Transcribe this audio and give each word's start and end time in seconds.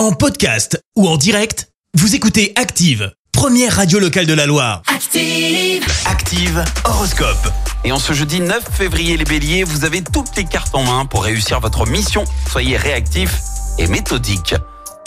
En 0.00 0.12
podcast 0.12 0.82
ou 0.96 1.06
en 1.06 1.18
direct, 1.18 1.68
vous 1.92 2.14
écoutez 2.14 2.54
Active, 2.56 3.12
première 3.32 3.76
radio 3.76 3.98
locale 3.98 4.24
de 4.24 4.32
la 4.32 4.46
Loire. 4.46 4.80
Active. 4.86 5.84
Active 6.06 6.64
Horoscope. 6.86 7.52
Et 7.84 7.92
en 7.92 7.98
ce 7.98 8.14
jeudi 8.14 8.40
9 8.40 8.64
février, 8.72 9.18
les 9.18 9.26
béliers, 9.26 9.62
vous 9.62 9.84
avez 9.84 10.00
toutes 10.00 10.34
les 10.38 10.46
cartes 10.46 10.74
en 10.74 10.84
main 10.84 11.04
pour 11.04 11.24
réussir 11.24 11.60
votre 11.60 11.86
mission. 11.86 12.24
Soyez 12.50 12.78
réactifs 12.78 13.40
et 13.76 13.88
méthodiques. 13.88 14.54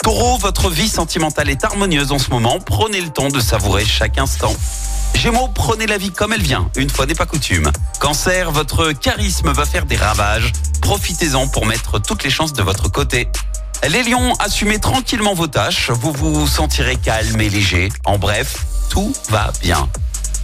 Taureau, 0.04 0.38
votre 0.38 0.70
vie 0.70 0.88
sentimentale 0.88 1.50
est 1.50 1.64
harmonieuse 1.64 2.12
en 2.12 2.20
ce 2.20 2.30
moment. 2.30 2.60
Prenez 2.60 3.00
le 3.00 3.10
temps 3.10 3.30
de 3.30 3.40
savourer 3.40 3.84
chaque 3.84 4.16
instant. 4.18 4.54
Gémeaux, 5.16 5.48
prenez 5.48 5.88
la 5.88 5.98
vie 5.98 6.12
comme 6.12 6.32
elle 6.32 6.42
vient. 6.42 6.70
Une 6.76 6.88
fois 6.88 7.06
n'est 7.06 7.16
pas 7.16 7.26
coutume. 7.26 7.68
Cancer, 7.98 8.52
votre 8.52 8.92
charisme 8.92 9.50
va 9.50 9.66
faire 9.66 9.86
des 9.86 9.96
ravages. 9.96 10.52
Profitez-en 10.82 11.48
pour 11.48 11.66
mettre 11.66 12.00
toutes 12.00 12.22
les 12.22 12.30
chances 12.30 12.52
de 12.52 12.62
votre 12.62 12.88
côté. 12.88 13.26
Les 13.90 14.02
lions, 14.02 14.32
assumez 14.38 14.78
tranquillement 14.78 15.34
vos 15.34 15.46
tâches. 15.46 15.90
Vous 15.90 16.10
vous 16.12 16.46
sentirez 16.46 16.96
calme 16.96 17.38
et 17.40 17.50
léger. 17.50 17.90
En 18.06 18.18
bref, 18.18 18.64
tout 18.88 19.12
va 19.28 19.52
bien. 19.60 19.88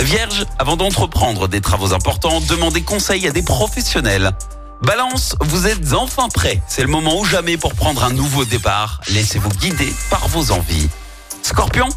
Vierge, 0.01 0.45
avant 0.59 0.77
d'entreprendre 0.77 1.49
des 1.49 1.63
travaux 1.63 1.95
importants, 1.95 2.41
demandez 2.43 2.83
conseil 2.83 3.27
à 3.27 3.31
des 3.31 3.43
professionnels. 3.43 4.33
Balance, 4.83 5.37
vous 5.41 5.67
êtes 5.67 5.95
enfin 5.95 6.29
prêt. 6.29 6.61
C'est 6.69 6.83
le 6.83 6.89
moment 6.89 7.19
ou 7.19 7.25
jamais 7.25 7.57
pour 7.57 7.75
prendre 7.75 8.05
un 8.05 8.11
nouveau 8.11 8.45
départ. 8.45 9.01
Laissez-vous 9.09 9.51
guider 9.51 9.93
par 10.11 10.29
vos 10.29 10.53
envies. 10.53 10.89
Scorpion, 11.43 11.89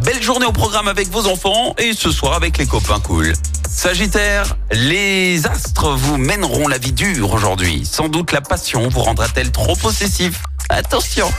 belle 0.00 0.22
journée 0.22 0.46
au 0.46 0.52
programme 0.52 0.86
avec 0.86 1.10
vos 1.10 1.26
enfants 1.26 1.74
et 1.76 1.92
ce 1.92 2.12
soir 2.12 2.34
avec 2.34 2.56
les 2.56 2.66
copains 2.66 3.00
cool. 3.00 3.32
Sagittaire, 3.68 4.56
les 4.70 5.44
astres 5.46 5.90
vous 5.90 6.18
mèneront 6.18 6.68
la 6.68 6.78
vie 6.78 6.92
dure 6.92 7.32
aujourd'hui. 7.32 7.84
Sans 7.84 8.08
doute 8.08 8.30
la 8.30 8.40
passion 8.40 8.88
vous 8.88 9.00
rendra-t-elle 9.00 9.50
trop 9.50 9.74
possessif. 9.74 10.40
Attention 10.74 11.32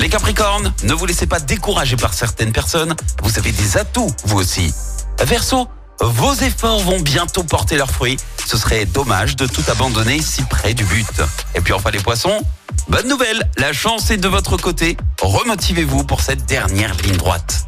les 0.00 0.10
Capricornes, 0.10 0.72
ne 0.84 0.94
vous 0.94 1.06
laissez 1.06 1.26
pas 1.26 1.40
décourager 1.40 1.96
par 1.96 2.14
certaines 2.14 2.52
personnes. 2.52 2.94
Vous 3.22 3.36
avez 3.36 3.50
des 3.50 3.78
atouts, 3.78 4.14
vous 4.26 4.38
aussi. 4.38 4.72
Verseau, 5.20 5.66
vos 6.00 6.34
efforts 6.34 6.78
vont 6.80 7.00
bientôt 7.00 7.42
porter 7.42 7.76
leurs 7.76 7.90
fruits. 7.90 8.16
Ce 8.46 8.56
serait 8.56 8.84
dommage 8.84 9.34
de 9.34 9.46
tout 9.46 9.64
abandonner 9.68 10.22
si 10.22 10.42
près 10.42 10.72
du 10.72 10.84
but. 10.84 11.22
Et 11.56 11.60
puis 11.60 11.72
enfin 11.72 11.90
les 11.90 11.98
poissons, 11.98 12.40
bonne 12.88 13.08
nouvelle, 13.08 13.50
la 13.56 13.72
chance 13.72 14.10
est 14.10 14.18
de 14.18 14.28
votre 14.28 14.56
côté. 14.56 14.96
Remotivez-vous 15.20 16.04
pour 16.04 16.20
cette 16.20 16.46
dernière 16.46 16.94
ligne 16.94 17.16
droite. 17.16 17.67